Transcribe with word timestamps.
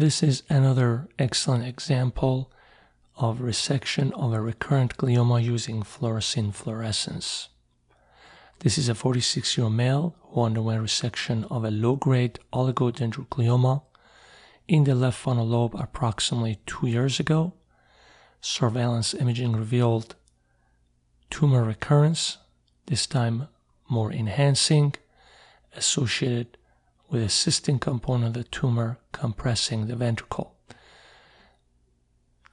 This 0.00 0.22
is 0.22 0.44
another 0.48 1.08
excellent 1.18 1.66
example 1.66 2.50
of 3.16 3.40
resection 3.40 4.12
of 4.12 4.32
a 4.32 4.40
recurrent 4.40 4.96
glioma 4.96 5.44
using 5.44 5.82
fluorescein 5.82 6.54
fluorescence. 6.54 7.50
This 8.60 8.78
is 8.78 8.88
a 8.88 8.94
46 8.94 9.58
year 9.58 9.64
old 9.64 9.74
male 9.74 10.16
who 10.22 10.40
underwent 10.40 10.82
resection 10.82 11.46
of 11.50 11.64
a 11.64 11.70
low 11.70 11.96
grade 11.96 12.38
oligodendroglioma 12.50 13.82
in 14.66 14.84
the 14.84 14.94
left 14.94 15.18
frontal 15.18 15.46
lobe 15.46 15.74
approximately 15.74 16.60
two 16.64 16.86
years 16.86 17.20
ago. 17.20 17.52
Surveillance 18.40 19.12
imaging 19.12 19.52
revealed 19.52 20.14
tumor 21.28 21.62
recurrence, 21.62 22.38
this 22.86 23.06
time 23.06 23.48
more 23.86 24.10
enhancing, 24.10 24.94
associated 25.76 26.56
with 27.10 27.22
a 27.22 27.26
cystic 27.26 27.80
component 27.80 28.36
of 28.36 28.44
the 28.44 28.48
tumor 28.48 28.98
compressing 29.12 29.86
the 29.86 29.96
ventricle. 29.96 30.54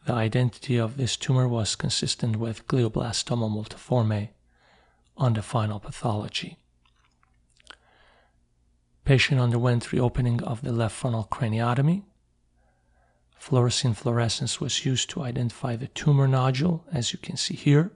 The 0.06 0.14
identity 0.14 0.78
of 0.78 0.98
this 0.98 1.16
tumor 1.16 1.48
was 1.48 1.76
consistent 1.76 2.38
with 2.38 2.68
glioblastoma 2.68 3.50
multiforme 3.50 4.30
on 5.16 5.34
the 5.34 5.42
final 5.42 5.80
pathology. 5.80 6.58
Patient 9.06 9.40
underwent 9.40 9.92
reopening 9.92 10.42
of 10.44 10.62
the 10.62 10.72
left 10.72 10.96
frontal 10.96 11.28
craniotomy. 11.32 12.04
Fluorescein 13.40 13.96
fluorescence 13.96 14.60
was 14.60 14.86
used 14.86 15.10
to 15.12 15.22
identify 15.22 15.76
the 15.76 15.88
tumor 15.88 16.28
nodule, 16.28 16.86
as 16.92 17.14
you 17.14 17.20
can 17.20 17.38
see 17.38 17.56
here. 17.56 17.92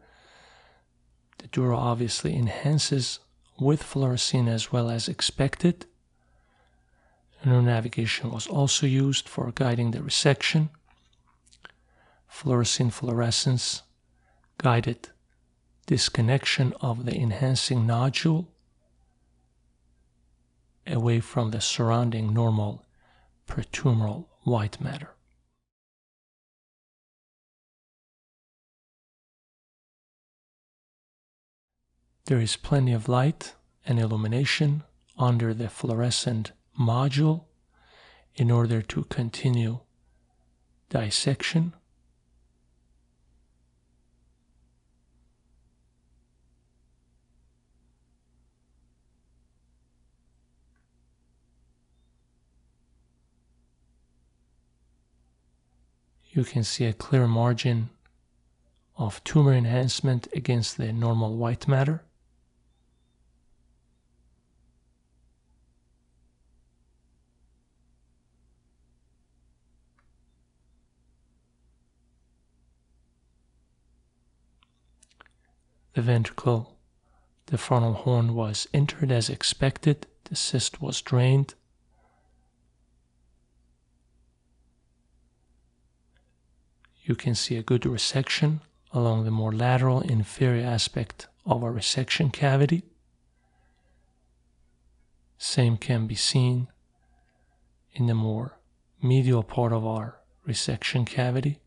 The 1.39 1.47
dura 1.47 1.77
obviously 1.77 2.35
enhances 2.35 3.19
with 3.59 3.83
fluorescein 3.83 4.47
as 4.47 4.71
well 4.71 4.89
as 4.89 5.07
expected. 5.07 5.85
Neuronavigation 7.45 8.31
was 8.31 8.45
also 8.47 8.85
used 8.85 9.27
for 9.27 9.51
guiding 9.51 9.91
the 9.91 9.99
resection. 9.99 10.69
Fluorescein 12.29 12.91
fluorescence 12.91 13.81
guided 14.57 15.09
disconnection 15.87 16.73
of 16.81 17.05
the 17.05 17.17
enhancing 17.17 17.87
nodule 17.87 18.47
away 20.85 21.19
from 21.19 21.51
the 21.51 21.61
surrounding 21.61 22.33
normal 22.33 22.85
peritumoral 23.47 24.27
white 24.43 24.79
matter. 24.79 25.09
There 32.25 32.39
is 32.39 32.55
plenty 32.55 32.93
of 32.93 33.09
light 33.09 33.55
and 33.85 33.99
illumination 33.99 34.83
under 35.17 35.53
the 35.53 35.69
fluorescent 35.69 36.51
module 36.79 37.45
in 38.35 38.49
order 38.49 38.81
to 38.81 39.03
continue 39.05 39.79
dissection. 40.89 41.73
You 56.33 56.45
can 56.45 56.63
see 56.63 56.85
a 56.85 56.93
clear 56.93 57.27
margin 57.27 57.89
of 58.95 59.21
tumor 59.25 59.53
enhancement 59.53 60.29
against 60.33 60.77
the 60.77 60.93
normal 60.93 61.35
white 61.35 61.67
matter. 61.67 62.03
The 75.93 76.01
ventricle, 76.01 76.77
the 77.47 77.57
frontal 77.57 77.93
horn 77.93 78.33
was 78.33 78.67
entered 78.73 79.11
as 79.11 79.29
expected. 79.29 80.07
The 80.25 80.35
cyst 80.35 80.81
was 80.81 81.01
drained. 81.01 81.55
You 87.03 87.15
can 87.15 87.35
see 87.35 87.57
a 87.57 87.63
good 87.63 87.81
resection 87.81 88.61
along 88.93 89.25
the 89.25 89.31
more 89.31 89.51
lateral 89.51 90.01
inferior 90.01 90.65
aspect 90.65 91.27
of 91.45 91.63
our 91.63 91.73
resection 91.73 92.31
cavity. 92.31 92.83
Same 95.37 95.75
can 95.75 96.07
be 96.07 96.15
seen 96.15 96.67
in 97.93 98.05
the 98.05 98.13
more 98.13 98.59
medial 99.01 99.43
part 99.43 99.73
of 99.73 99.85
our 99.85 100.19
resection 100.47 101.05
cavity. 101.05 101.59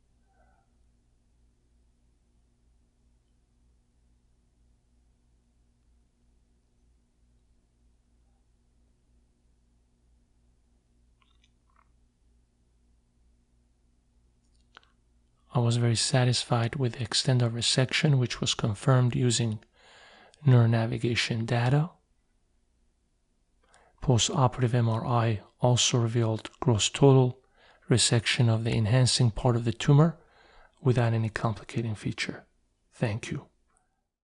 I 15.55 15.61
was 15.61 15.77
very 15.77 15.95
satisfied 15.95 16.75
with 16.75 16.95
the 16.95 17.05
extent 17.05 17.41
of 17.41 17.53
resection, 17.53 18.19
which 18.19 18.41
was 18.41 18.55
confirmed 18.55 19.15
using 19.15 19.61
neuronavigation 20.45 21.47
data. 21.47 21.91
Post-operative 24.01 24.73
MRI 24.73 25.41
also 25.61 25.99
revealed 25.99 26.51
gross 26.59 26.89
total 26.91 27.39
resection 27.89 28.49
of 28.49 28.65
the 28.65 28.75
enhancing 28.77 29.31
part 29.31 29.55
of 29.55 29.65
the 29.65 29.73
tumor 29.73 30.19
without 30.83 31.13
any 31.13 31.29
complicating 31.29 31.95
feature. 31.95 32.45
Thank 32.93 33.31
you. 33.31 33.47